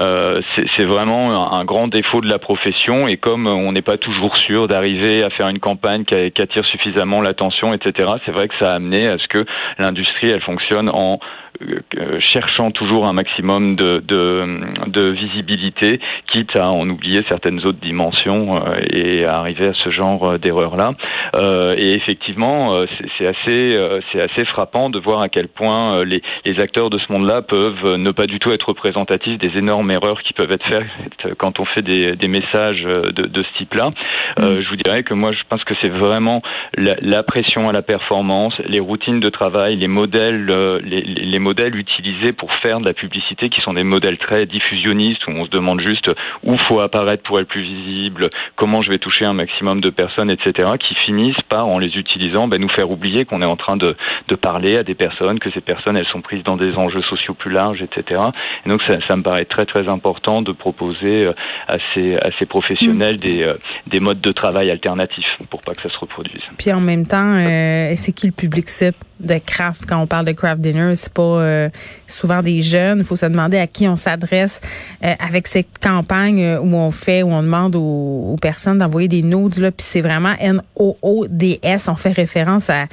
Euh, 0.00 0.40
c'est 0.76 0.84
vraiment 0.84 1.52
un, 1.52 1.64
grand 1.64 1.88
défaut 1.88 2.20
de 2.20 2.28
la 2.28 2.38
profession 2.38 3.08
et 3.08 3.16
comme 3.16 3.48
on 3.48 3.72
n'est 3.72 3.82
pas 3.82 3.96
toujours 3.96 4.36
sûr 4.36 4.68
d'arriver 4.68 5.24
à 5.24 5.30
faire 5.30 5.48
une 5.48 5.58
campagne 5.58 6.04
qui, 6.04 6.14
attire 6.14 6.64
suffisamment 6.66 7.20
l'attention, 7.20 7.74
etc. 7.74 8.12
C'est 8.24 8.32
vrai 8.32 8.46
que 8.46 8.54
ça 8.60 8.72
a 8.72 8.74
amené 8.76 9.08
à 9.08 9.18
ce 9.18 9.26
que 9.26 9.44
l'industrie 9.78 10.30
elle 10.30 10.42
fonctionne 10.42 10.88
en 10.88 11.18
euh, 11.62 12.18
cherchant 12.20 12.70
toujours 12.70 13.06
un 13.06 13.12
maximum 13.12 13.76
de, 13.76 13.98
de, 13.98 14.60
de, 14.86 15.10
visibilité, 15.10 16.00
quitte 16.32 16.56
à 16.56 16.70
en 16.70 16.88
oublier 16.88 17.22
certaines 17.28 17.58
autres 17.66 17.80
dimensions 17.80 18.56
euh, 18.56 18.72
et 18.94 19.26
à 19.26 19.38
arriver 19.38 19.66
à 19.66 19.74
ce 19.74 19.90
genre 19.90 20.38
d'erreur-là. 20.38 20.92
Euh, 21.36 21.74
et 21.76 21.94
effectivement, 21.94 22.84
c'est 23.18 23.26
assez, 23.26 23.39
c'est 23.46 24.20
assez 24.20 24.44
frappant 24.44 24.90
de 24.90 24.98
voir 24.98 25.20
à 25.20 25.28
quel 25.28 25.48
point 25.48 26.04
les, 26.04 26.22
les 26.44 26.60
acteurs 26.60 26.90
de 26.90 26.98
ce 26.98 27.12
monde-là 27.12 27.42
peuvent 27.42 27.96
ne 27.96 28.10
pas 28.10 28.26
du 28.26 28.38
tout 28.38 28.50
être 28.52 28.68
représentatifs 28.68 29.38
des 29.38 29.56
énormes 29.58 29.90
erreurs 29.90 30.22
qui 30.22 30.32
peuvent 30.32 30.52
être 30.52 30.66
faites 30.66 31.34
quand 31.38 31.60
on 31.60 31.64
fait 31.64 31.82
des, 31.82 32.12
des 32.12 32.28
messages 32.28 32.82
de, 32.82 33.26
de 33.26 33.42
ce 33.42 33.58
type-là. 33.58 33.90
Mm. 34.38 34.60
je 34.60 34.68
vous 34.68 34.76
dirais 34.76 35.02
que 35.02 35.14
moi, 35.14 35.32
je 35.32 35.42
pense 35.48 35.64
que 35.64 35.74
c'est 35.80 35.88
vraiment 35.88 36.42
la, 36.76 36.96
la, 37.00 37.22
pression 37.22 37.68
à 37.68 37.72
la 37.72 37.82
performance, 37.82 38.54
les 38.66 38.80
routines 38.80 39.20
de 39.20 39.28
travail, 39.28 39.76
les 39.76 39.88
modèles, 39.88 40.46
les, 40.84 41.02
les 41.02 41.38
modèles 41.38 41.76
utilisés 41.76 42.32
pour 42.32 42.52
faire 42.56 42.80
de 42.80 42.86
la 42.86 42.94
publicité 42.94 43.48
qui 43.48 43.60
sont 43.60 43.74
des 43.74 43.84
modèles 43.84 44.18
très 44.18 44.46
diffusionnistes 44.46 45.26
où 45.26 45.30
on 45.30 45.44
se 45.44 45.50
demande 45.50 45.80
juste 45.80 46.10
où 46.42 46.56
faut 46.68 46.80
apparaître 46.80 47.22
pour 47.22 47.38
être 47.38 47.48
plus 47.48 47.62
visible, 47.62 48.30
comment 48.56 48.82
je 48.82 48.90
vais 48.90 48.98
toucher 48.98 49.24
un 49.24 49.32
maximum 49.32 49.80
de 49.80 49.90
personnes, 49.90 50.30
etc., 50.30 50.72
qui 50.78 50.94
finissent 50.94 51.40
par, 51.48 51.66
en 51.66 51.78
les 51.78 51.96
utilisant, 51.96 52.48
ben, 52.48 52.60
nous 52.60 52.68
faire 52.68 52.90
oublier 52.90 53.24
qu'on 53.30 53.42
est 53.42 53.46
en 53.46 53.56
train 53.56 53.76
de, 53.76 53.96
de 54.28 54.34
parler 54.34 54.76
à 54.76 54.82
des 54.82 54.94
personnes, 54.94 55.38
que 55.38 55.50
ces 55.52 55.60
personnes, 55.60 55.96
elles 55.96 56.06
sont 56.12 56.20
prises 56.20 56.42
dans 56.42 56.56
des 56.56 56.74
enjeux 56.74 57.02
sociaux 57.02 57.34
plus 57.34 57.50
larges, 57.50 57.82
etc. 57.82 58.20
Et 58.66 58.68
donc, 58.68 58.82
ça, 58.86 58.98
ça 59.08 59.16
me 59.16 59.22
paraît 59.22 59.44
très, 59.44 59.64
très 59.64 59.88
important 59.88 60.42
de 60.42 60.52
proposer 60.52 61.24
euh, 61.24 61.32
à 61.68 61.76
ces, 61.94 62.16
à 62.16 62.30
ces 62.38 62.46
professionnels 62.46 63.16
mm. 63.16 63.20
des, 63.20 63.42
euh, 63.42 63.54
des 63.86 64.00
modes 64.00 64.20
de 64.20 64.32
travail 64.32 64.70
alternatifs 64.70 65.38
pour 65.48 65.60
pas 65.60 65.74
que 65.74 65.82
ça 65.82 65.88
se 65.88 65.98
reproduise. 65.98 66.42
Puis 66.58 66.72
en 66.72 66.80
même 66.80 67.06
temps, 67.06 67.34
euh, 67.34 67.92
c'est 67.96 68.12
qui 68.12 68.26
le 68.26 68.32
public 68.32 68.68
cible 68.68 68.96
de 69.20 69.38
craft 69.38 69.82
quand 69.86 70.00
on 70.00 70.06
parle 70.06 70.26
de 70.26 70.32
craft 70.32 70.60
dinner? 70.60 70.94
C'est 70.94 71.12
pas 71.12 71.22
euh, 71.22 71.68
souvent 72.06 72.42
des 72.42 72.62
jeunes. 72.62 72.98
Il 73.00 73.04
faut 73.04 73.16
se 73.16 73.26
demander 73.26 73.58
à 73.58 73.66
qui 73.66 73.88
on 73.88 73.96
s'adresse 73.96 74.60
euh, 75.04 75.14
avec 75.18 75.46
cette 75.46 75.78
campagne 75.82 76.42
euh, 76.42 76.60
où 76.60 76.74
on 76.74 76.90
fait, 76.90 77.22
où 77.22 77.30
on 77.32 77.42
demande 77.42 77.76
aux, 77.76 78.36
personnes 78.40 78.78
d'envoyer 78.78 79.08
des 79.08 79.22
notes. 79.22 79.58
Là, 79.58 79.70
puis 79.70 79.86
c'est 79.88 80.00
vraiment 80.00 80.34
N-O-O-D-S. 80.38 81.88
On 81.88 81.96
fait 81.96 82.12
référence 82.12 82.70
à, 82.70 82.86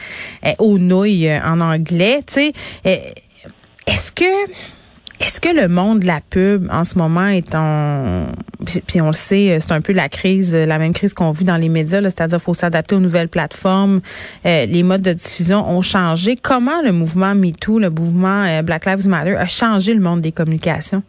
aux 0.60 0.78
nouilles 0.78 1.32
en 1.32 1.62
anglais. 1.62 2.20
Tu 2.28 2.52
sais, 2.86 3.14
est-ce 3.86 4.12
que 4.12 4.26
est-ce 5.20 5.42
que 5.42 5.50
le 5.50 5.68
monde 5.68 6.02
de 6.02 6.08
la 6.08 6.22
pub 6.22 6.68
en 6.72 6.84
ce 6.84 6.98
moment 6.98 7.28
est 7.28 7.56
en 7.56 8.28
puis 8.86 9.02
on 9.02 9.08
le 9.08 9.14
sait, 9.14 9.58
c'est 9.60 9.72
un 9.72 9.82
peu 9.82 9.94
la 9.94 10.10
crise, 10.10 10.56
la 10.56 10.78
même 10.78 10.94
crise 10.94 11.14
qu'on 11.14 11.32
vit 11.32 11.46
dans 11.46 11.58
les 11.58 11.70
médias, 11.70 12.02
c'est-à-dire 12.02 12.40
faut 12.40 12.54
s'adapter 12.54 12.96
aux 12.96 13.00
nouvelles 13.00 13.30
plateformes, 13.30 14.02
euh, 14.46 14.66
les 14.66 14.84
modes 14.84 15.02
de 15.02 15.14
diffusion 15.14 15.68
ont 15.68 15.82
changé. 15.82 16.36
Comment 16.36 16.82
le 16.84 16.92
mouvement 16.92 17.36
MeToo, 17.36 17.80
le 17.80 17.90
mouvement 17.90 18.44
euh, 18.44 18.62
Black 18.62 18.86
Lives 18.86 19.08
Matter 19.08 19.36
a 19.36 19.48
changé 19.48 19.94
le 19.94 20.02
monde 20.02 20.22
des 20.22 20.32
communications? 20.32 21.04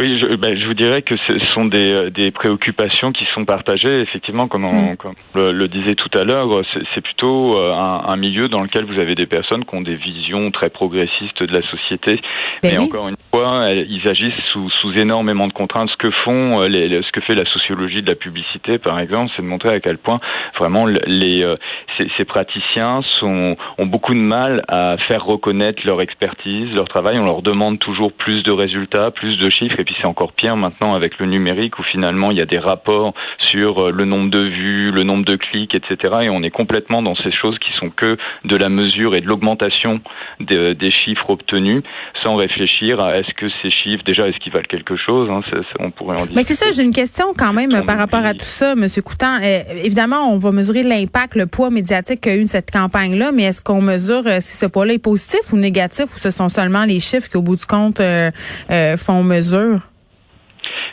Oui, 0.00 0.18
je, 0.18 0.34
ben, 0.36 0.58
je 0.58 0.66
vous 0.66 0.74
dirais 0.74 1.02
que 1.02 1.14
ce 1.28 1.38
sont 1.52 1.66
des, 1.66 1.92
euh, 1.92 2.10
des 2.10 2.30
préoccupations 2.30 3.12
qui 3.12 3.26
sont 3.34 3.44
partagées. 3.44 4.00
Effectivement, 4.00 4.48
comme 4.48 4.64
on, 4.64 4.92
Mm. 4.92 4.96
comme 4.96 5.14
le, 5.34 5.52
le 5.52 5.68
disait 5.68 5.94
tout 5.94 6.08
à 6.18 6.24
l'heure, 6.24 6.62
c'est 6.72 6.80
c'est 6.94 7.00
plutôt 7.02 7.54
euh, 7.60 7.72
un, 7.74 8.04
un 8.08 8.16
milieu 8.16 8.48
dans 8.48 8.62
lequel 8.62 8.84
vous 8.86 8.98
avez 8.98 9.14
des 9.14 9.26
personnes 9.26 9.64
qui 9.64 9.74
ont 9.74 9.82
des 9.82 9.96
visions 9.96 10.50
très 10.50 10.70
progressistes 10.70 11.42
de 11.42 11.52
la 11.52 11.62
société. 11.68 12.16
Ben 12.62 12.72
Mais 12.72 12.78
oui. 12.78 12.84
encore 12.86 13.08
une 13.08 13.16
fois, 13.30 13.60
ils 13.70 14.08
agissent 14.08 14.42
sous, 14.52 14.70
sous 14.80 14.92
énormément 14.98 15.46
de 15.46 15.52
contraintes. 15.52 15.90
Ce 15.90 15.96
que 15.96 16.10
font, 16.24 16.62
euh, 16.62 16.68
les, 16.68 17.02
ce 17.02 17.12
que 17.12 17.20
fait 17.20 17.34
la 17.34 17.44
sociologie 17.44 18.00
de 18.02 18.08
la 18.08 18.14
publicité, 18.16 18.78
par 18.78 18.98
exemple, 19.00 19.30
c'est 19.36 19.42
de 19.42 19.46
montrer 19.48 19.70
à 19.70 19.80
quel 19.80 19.98
point 19.98 20.18
vraiment 20.58 20.86
le- 20.86 21.00
les 21.06 21.44
euh, 21.44 21.56
ces, 21.98 22.08
ces 22.16 22.24
praticiens 22.24 23.02
sont, 23.18 23.56
ont 23.78 23.86
beaucoup 23.86 24.14
de 24.14 24.18
mal 24.20 24.62
à 24.68 24.96
faire 25.08 25.24
reconnaître 25.26 25.82
leur 25.84 26.00
expertise, 26.00 26.68
leur 26.74 26.88
travail. 26.88 27.18
On 27.18 27.26
leur 27.26 27.42
demande 27.42 27.78
toujours 27.78 28.12
plus 28.12 28.42
de 28.42 28.50
résultats, 28.52 29.10
plus 29.10 29.36
de 29.38 29.50
chiffres, 29.50 29.78
et 29.78 29.84
puis 29.90 29.98
c'est 30.00 30.06
encore 30.06 30.32
pire 30.32 30.56
maintenant 30.56 30.94
avec 30.94 31.18
le 31.18 31.26
numérique 31.26 31.76
où 31.80 31.82
finalement 31.82 32.30
il 32.30 32.38
y 32.38 32.40
a 32.40 32.46
des 32.46 32.60
rapports 32.60 33.12
sur 33.38 33.86
euh, 33.86 33.90
le 33.90 34.04
nombre 34.04 34.30
de 34.30 34.38
vues, 34.38 34.92
le 34.92 35.02
nombre 35.02 35.24
de 35.24 35.34
clics, 35.34 35.74
etc. 35.74 35.96
Et 36.22 36.30
on 36.30 36.44
est 36.44 36.50
complètement 36.50 37.02
dans 37.02 37.16
ces 37.16 37.32
choses 37.32 37.58
qui 37.58 37.72
sont 37.80 37.90
que 37.90 38.16
de 38.44 38.56
la 38.56 38.68
mesure 38.68 39.16
et 39.16 39.20
de 39.20 39.26
l'augmentation 39.26 40.00
des, 40.38 40.76
des 40.76 40.92
chiffres 40.92 41.28
obtenus, 41.28 41.82
sans 42.22 42.36
réfléchir 42.36 43.02
à 43.02 43.18
est-ce 43.18 43.34
que 43.34 43.46
ces 43.62 43.70
chiffres 43.72 44.04
déjà 44.06 44.28
est-ce 44.28 44.38
qu'ils 44.38 44.52
valent 44.52 44.68
quelque 44.68 44.94
chose. 44.96 45.28
hein, 45.28 45.40
on 45.80 45.90
pourrait 45.90 46.14
en 46.14 46.26
discuter. 46.26 46.36
Mais 46.36 46.44
c'est 46.44 46.54
ça, 46.54 46.70
j'ai 46.70 46.84
une 46.84 46.94
question 46.94 47.26
quand 47.36 47.52
même 47.52 47.84
par 47.84 47.98
rapport 47.98 48.24
à 48.24 48.34
tout 48.34 48.44
ça, 48.44 48.76
Monsieur 48.76 49.02
Coutan. 49.02 49.40
Euh, 49.42 49.60
évidemment, 49.82 50.32
on 50.32 50.38
va 50.38 50.52
mesurer 50.52 50.84
l'impact, 50.84 51.34
le 51.34 51.46
poids 51.46 51.70
médiatique 51.70 52.20
qu'a 52.20 52.36
eu 52.36 52.46
cette 52.46 52.70
campagne-là, 52.70 53.32
mais 53.32 53.44
est-ce 53.44 53.60
qu'on 53.60 53.82
mesure 53.82 54.22
euh, 54.26 54.38
si 54.38 54.56
ce 54.56 54.66
poids-là 54.66 54.92
est 54.92 54.98
positif 54.98 55.52
ou 55.52 55.56
négatif, 55.56 56.14
ou 56.14 56.18
ce 56.18 56.30
sont 56.30 56.48
seulement 56.48 56.84
les 56.84 57.00
chiffres 57.00 57.28
qui, 57.28 57.36
au 57.36 57.42
bout 57.42 57.56
du 57.56 57.66
compte, 57.66 57.98
euh, 58.00 58.30
font 58.96 59.24
mesure? 59.24 59.79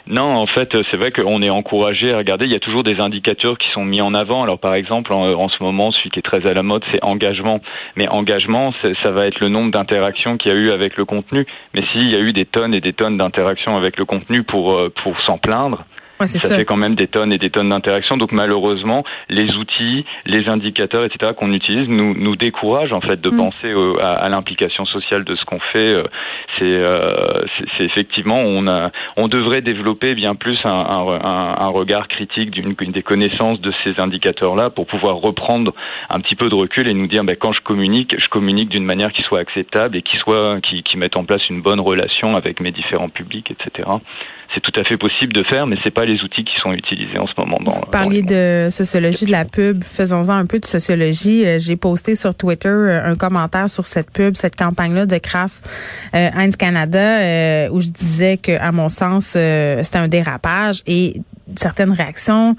Non, 0.10 0.36
en 0.36 0.48
fait, 0.48 0.74
euh, 0.74 0.84
c'est 0.90 0.98
vrai 0.98 1.12
qu'on 1.12 1.42
est 1.42 1.50
encouragé 1.50 2.14
à 2.14 2.18
regarder. 2.18 2.46
Il 2.46 2.52
y 2.52 2.56
a 2.56 2.60
toujours 2.60 2.84
des 2.84 3.00
indicateurs 3.00 3.58
qui 3.58 3.70
sont 3.72 3.84
mis 3.84 4.02
en 4.02 4.14
avant. 4.14 4.44
Alors, 4.44 4.60
par 4.60 4.74
exemple, 4.74 5.14
en, 5.14 5.34
en 5.34 5.50
ce 5.50 5.62
moment, 5.62 5.92
celui 5.92 6.10
qui 6.12 6.20
est 6.20 6.24
très 6.24 6.48
à 6.48 6.54
la 6.54 6.64
mode, 6.64 6.84
c'est 6.92 7.04
engagement. 7.04 7.60
Mais 7.98 8.08
engagement, 8.08 8.74
ça 9.04 9.12
va 9.12 9.28
être 9.28 9.40
le 9.40 9.50
nombre 9.50 9.72
d'interactions 9.72 10.38
qu'il 10.38 10.52
y 10.52 10.56
a 10.56 10.58
eu 10.58 10.72
avec 10.72 10.96
le 10.96 11.06
contenu. 11.06 11.46
Mais 11.74 11.82
s'il 11.92 12.12
y 12.12 12.16
a 12.16 12.20
eu 12.20 12.32
des 12.32 12.46
tonnes 12.46 12.74
et 12.74 12.82
des 12.82 12.94
tonnes 12.94 13.18
d'interactions 13.18 13.76
avec 13.76 13.98
le 13.98 14.06
contenu 14.06 14.44
pour 14.44 14.76
euh, 14.76 14.94
pour 15.04 15.20
s'en 15.22 15.38
plaindre, 15.38 15.86
Ouais, 16.20 16.28
ça, 16.28 16.40
ça. 16.40 16.58
fait 16.58 16.66
quand 16.66 16.78
même 16.78 16.96
des 16.96 17.08
tonnes 17.08 17.32
et 17.34 17.38
des 17.38 17.50
tonnes 17.50 17.70
d'interactions. 17.70 18.18
Donc 18.18 18.32
malheureusement, 18.32 19.04
les 19.30 19.54
outils, 19.56 20.06
les 20.26 20.50
indicateurs, 20.50 21.04
etc. 21.06 21.34
qu'on 21.38 21.52
utilise 21.54 21.88
nous 21.88 22.14
nous 22.16 22.36
découragent 22.36 22.94
en 22.94 23.02
fait 23.02 23.20
de 23.22 23.30
Mm. 23.30 23.38
penser 23.38 23.74
au- 23.74 24.00
à, 24.00 24.14
à 24.14 24.30
l'implication 24.30 24.86
sociale 24.86 25.24
de 25.24 25.36
ce 25.36 25.46
qu'on 25.46 25.60
fait. 25.74 25.94
Euh, 25.96 26.04
C'est 26.58 26.64
euh, 26.66 27.46
effectivement 27.80 28.38
on 28.40 28.68
a 28.68 28.92
on 29.16 29.28
devrait 29.28 29.62
développer 29.62 30.16
bien 30.16 30.34
plus 30.36 30.58
un, 30.66 30.70
un, 30.72 31.20
un- 31.24 31.54
un 31.60 31.68
regard 31.68 32.08
critique 32.08 32.52
d'une 32.52 32.74
des 32.92 33.04
connaissances 33.04 33.60
de 33.62 33.72
ces 33.84 34.00
indicateurs-là 34.00 34.70
pour 34.70 34.88
pouvoir 34.88 35.16
reprendre 35.18 35.74
un 36.10 36.20
petit 36.20 36.36
peu 36.36 36.48
de 36.50 36.56
recul 36.56 36.88
et 36.88 36.94
nous 36.94 37.08
dire 37.08 37.24
ben, 37.24 37.36
quand 37.36 37.54
je 37.54 37.62
communique, 37.62 38.16
je 38.20 38.28
communique 38.28 38.70
d'une 38.70 38.86
manière 38.86 39.12
qui 39.12 39.24
soit 39.24 39.40
acceptable 39.40 39.98
et 39.98 40.02
qui 40.02 40.18
soit 40.18 40.62
qui, 40.62 40.84
qui 40.84 40.98
mette 40.98 41.18
en 41.18 41.26
place 41.26 41.42
une 41.50 41.62
bonne 41.62 41.80
relation 41.80 42.34
avec 42.36 42.60
mes 42.60 42.72
différents 42.72 43.10
publics, 43.10 43.52
etc. 43.52 43.90
C'est 44.54 44.62
tout 44.62 44.72
à 44.80 44.84
fait 44.86 44.98
possible 44.98 45.34
de 45.34 45.44
faire, 45.44 45.68
mais 45.68 45.78
c'est 45.84 45.94
pas 45.94 46.06
les 46.08 46.22
outils 46.24 46.44
qui 46.44 46.54
sont 46.62 46.72
utilisés 46.72 47.18
en 47.20 47.28
ce 47.28 47.34
moment. 47.38 47.58
Dans, 47.64 47.72
Vous 47.72 47.82
parliez 47.92 48.24
de 48.24 48.68
sociologie 48.72 49.26
de 49.26 49.32
la 49.32 49.46
pub. 49.46 49.84
Faisons-en 49.84 50.34
un 50.34 50.46
peu 50.46 50.60
de 50.60 50.66
sociologie. 50.66 51.46
Euh, 51.46 51.60
J'ai 51.60 51.76
posté 51.76 52.16
sur 52.16 52.34
Twitter 52.34 52.70
euh, 52.70 53.06
un 53.12 53.16
commentaire 53.16 53.70
sur 53.70 53.86
cette 53.86 54.10
pub, 54.12 54.36
cette 54.36 54.56
campagne-là 54.56 55.06
de 55.06 55.18
Kraft 55.18 55.68
euh, 56.16 56.30
Heinz 56.34 56.56
Canada, 56.56 57.20
euh, 57.20 57.70
où 57.72 57.82
je 57.82 57.90
disais 57.90 58.38
que, 58.38 58.58
à 58.60 58.72
mon 58.72 58.90
sens, 58.90 59.34
euh, 59.36 59.82
c'était 59.84 59.98
un 60.00 60.08
dérapage 60.08 60.82
et 60.88 61.22
certaines 61.56 61.92
réactions. 61.92 62.56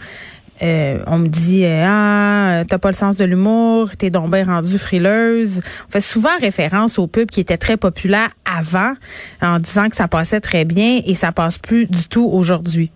euh, 0.62 0.98
on 1.06 1.18
me 1.18 1.28
dit 1.28 1.64
euh, 1.64 1.84
ah 1.86 2.64
t'as 2.68 2.78
pas 2.78 2.88
le 2.88 2.94
sens 2.94 3.14
de 3.14 3.24
l'humour 3.24 3.90
t'es 3.96 4.10
donc 4.10 4.32
bien 4.32 4.42
rendue 4.42 4.76
frileuse 4.78 5.60
on 5.86 5.90
fait 5.92 6.00
souvent 6.00 6.36
référence 6.40 6.98
aux 6.98 7.06
pubs 7.06 7.30
qui 7.30 7.38
étaient 7.38 7.56
très 7.58 7.76
populaires 7.76 8.30
avant 8.44 8.94
en 9.40 9.60
disant 9.60 9.88
que 9.88 9.94
ça 9.94 10.08
passait 10.08 10.40
très 10.40 10.64
bien 10.64 11.00
et 11.06 11.14
ça 11.14 11.30
passe 11.30 11.58
plus 11.58 11.86
du 11.86 12.08
tout 12.08 12.28
aujourd'hui 12.32 12.90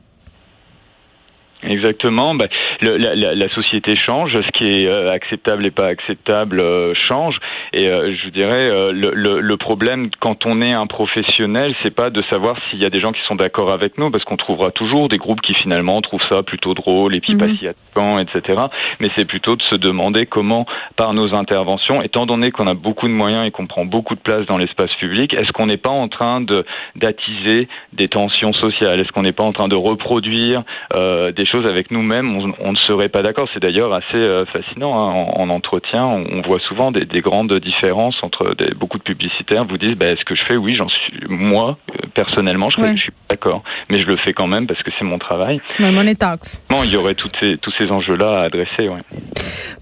Exactement. 1.73 2.35
Ben, 2.35 2.49
le- 2.83 2.97
la, 2.97 3.35
la- 3.35 3.49
société 3.53 3.97
change, 3.97 4.33
ce 4.33 4.51
qui 4.53 4.65
est 4.69 4.89
euh, 4.89 5.11
acceptable 5.13 5.67
et 5.67 5.71
pas 5.71 5.87
acceptable 5.87 6.61
euh, 6.61 6.95
change. 7.09 7.37
Et 7.73 7.87
euh, 7.89 8.15
je 8.15 8.29
dirais 8.31 8.71
euh, 8.71 8.93
le, 8.93 9.11
le, 9.15 9.41
le 9.41 9.57
problème 9.57 10.09
quand 10.21 10.47
on 10.47 10.63
est 10.63 10.73
un 10.73 10.87
professionnel, 10.87 11.75
c'est 11.83 11.95
pas 11.95 12.11
de 12.11 12.23
savoir 12.31 12.57
s'il 12.71 12.83
y 12.83 12.87
a 12.87 12.91
des 12.91 13.01
gens 13.01 13.13
qui 13.13 13.21
sont 13.29 13.35
d'accord 13.35 13.73
avec 13.73 13.99
nous, 13.99 14.11
parce 14.11 14.25
qu'on 14.25 14.37
trouvera 14.37 14.71
toujours 14.71 15.09
des 15.09 15.19
groupes 15.19 15.41
qui 15.43 15.55
finalement 15.55 16.01
trouvent 16.01 16.23
ça 16.31 16.43
plutôt 16.43 16.75
drôle 16.75 17.15
et 17.15 17.21
puis 17.21 17.37
pas 17.37 17.49
si 17.49 17.69
attaquant, 17.69 18.19
etc. 18.19 18.63
Mais 19.01 19.09
c'est 19.17 19.27
plutôt 19.27 19.57
de 19.57 19.63
se 19.63 19.77
demander 19.77 20.27
comment, 20.27 20.67
par 20.97 21.13
nos 21.15 21.35
interventions, 21.35 22.01
étant 22.03 22.27
donné 22.27 22.51
qu'on 22.51 22.67
a 22.67 22.75
beaucoup 22.75 23.07
de 23.09 23.13
moyens 23.13 23.47
et 23.47 23.51
qu'on 23.51 23.67
prend 23.67 23.85
beaucoup 23.85 24.15
de 24.15 24.21
place 24.21 24.47
dans 24.47 24.57
l'espace 24.57 24.93
public, 24.99 25.35
est-ce 25.35 25.53
qu'on 25.53 25.67
n'est 25.67 25.77
pas 25.77 25.91
en 25.91 26.09
train 26.09 26.41
de 26.41 26.65
d'attiser 26.97 27.69
des 27.93 28.09
tensions 28.09 28.53
sociales? 28.53 29.01
Est-ce 29.01 29.13
qu'on 29.13 29.23
n'est 29.23 29.33
pas 29.33 29.45
en 29.45 29.53
train 29.53 29.69
de 29.69 29.77
reproduire 29.77 30.63
euh, 30.97 31.33
des 31.33 31.47
choses 31.47 31.69
avec 31.69 31.91
nous-mêmes? 31.91 32.35
On, 32.37 32.53
on 32.61 32.72
ne 32.73 32.77
serait 32.77 33.09
pas 33.09 33.23
d'accord. 33.23 33.49
C'est 33.55 33.61
d'ailleurs 33.61 33.93
assez 33.93 34.17
euh, 34.17 34.45
fascinant. 34.47 34.95
hein. 34.95 35.13
En, 35.37 35.43
en 35.43 35.49
entretien, 35.51 36.05
on, 36.05 36.27
on 36.33 36.43
voit 36.43 36.61
souvent 36.69 36.91
des, 36.93 37.05
des 37.05 37.21
grandes 37.21 37.53
différences 37.61 38.17
entre 38.23 38.55
des, 38.57 38.75
beaucoup 38.75 38.99
de 38.99 39.03
publicitaires 39.05 39.65
vous 39.65 39.79
disent 39.79 39.97
bah, 39.97 40.07
est-ce 40.07 40.25
que 40.25 40.35
je 40.35 40.43
fais? 40.49 40.57
Oui, 40.57 40.75
j'en 40.75 40.89
suis. 40.89 41.21
Moi, 41.29 41.79
euh, 41.91 42.07
personnellement, 42.15 42.69
je, 42.71 42.83
Ouais. 42.83 42.97
je 42.97 43.03
suis 43.03 43.13
d'accord, 43.31 43.63
mais 43.91 44.01
je 44.01 44.07
le 44.07 44.17
fais 44.17 44.33
quand 44.33 44.47
même 44.49 44.67
parce 44.67 44.83
que 44.83 44.91
c'est 44.99 45.05
mon 45.05 45.19
travail. 45.19 45.61
Mais 45.79 45.93
Money 45.93 46.15
Talks. 46.15 46.61
Bon, 46.69 46.83
il 46.85 46.91
y 46.91 46.97
aurait 46.97 47.15
toutes 47.15 47.37
ces, 47.41 47.57
tous 47.59 47.73
ces 47.79 47.91
enjeux-là 47.91 48.41
à 48.41 48.43
adresser. 48.45 48.89
Ouais. 48.89 49.01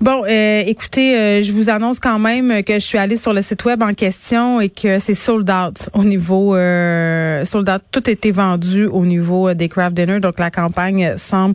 Bon, 0.01 0.23
euh, 0.29 0.63
écoutez, 0.67 1.17
euh, 1.17 1.43
je 1.43 1.53
vous 1.53 1.71
annonce 1.71 1.99
quand 2.01 2.19
même 2.19 2.63
que 2.65 2.75
je 2.75 2.79
suis 2.79 2.99
allée 2.99 3.17
sur 3.17 3.33
le 3.33 3.43
site 3.43 3.65
web 3.65 3.83
en 3.83 3.93
question 3.95 4.61
et 4.61 4.69
que 4.71 4.99
c'est 4.99 5.15
sold 5.15 5.51
out 5.51 5.89
au 5.95 6.05
niveau 6.05 6.55
euh, 6.55 7.45
sold 7.45 7.69
out. 7.69 7.83
Tout 7.93 8.09
été 8.09 8.31
vendu 8.31 8.87
au 8.87 9.05
niveau 9.05 9.49
euh, 9.49 9.55
des 9.55 9.69
craft 9.69 9.95
dinner, 9.95 10.21
donc 10.21 10.39
la 10.39 10.51
campagne 10.51 11.15
semble 11.17 11.55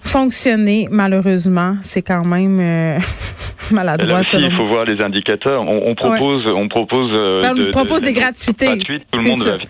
fonctionner. 0.00 0.88
Malheureusement, 0.90 1.76
c'est 1.82 2.02
quand 2.02 2.24
même 2.26 2.58
euh, 2.60 2.98
maladroit. 3.72 4.08
Là 4.14 4.20
aussi, 4.20 4.36
il 4.38 4.52
faut 4.52 4.66
voir 4.66 4.84
les 4.84 5.02
indicateurs. 5.02 5.62
On, 5.62 5.82
on 5.90 5.94
propose, 5.94 6.44
on 6.54 6.68
propose, 6.68 7.10
euh, 7.14 7.42
Ben, 7.42 7.52
on 7.52 7.58
de- 7.58 7.70
propose 7.70 8.00
de- 8.02 8.06
des 8.06 8.12
gratuités. 8.12 8.66
gratuites. 8.66 9.04
Tout 9.10 9.20
le 9.20 9.28
monde 9.30 9.42
ça. 9.42 9.50
va 9.50 9.56
venir. 9.56 9.68